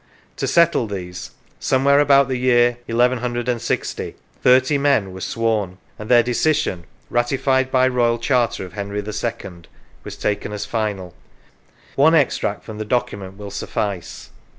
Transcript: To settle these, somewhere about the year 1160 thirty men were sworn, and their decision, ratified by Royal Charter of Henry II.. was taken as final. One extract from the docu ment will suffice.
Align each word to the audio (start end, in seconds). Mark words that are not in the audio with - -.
To 0.37 0.47
settle 0.47 0.87
these, 0.87 1.29
somewhere 1.59 1.99
about 1.99 2.27
the 2.27 2.37
year 2.37 2.79
1160 2.87 4.15
thirty 4.41 4.77
men 4.79 5.11
were 5.13 5.21
sworn, 5.21 5.77
and 5.99 6.09
their 6.09 6.23
decision, 6.23 6.85
ratified 7.11 7.69
by 7.69 7.87
Royal 7.87 8.17
Charter 8.17 8.65
of 8.65 8.73
Henry 8.73 8.97
II.. 9.05 9.51
was 10.03 10.15
taken 10.15 10.53
as 10.53 10.65
final. 10.65 11.13
One 11.95 12.15
extract 12.15 12.63
from 12.63 12.79
the 12.79 12.83
docu 12.85 13.19
ment 13.19 13.37
will 13.37 13.51
suffice. 13.51 14.31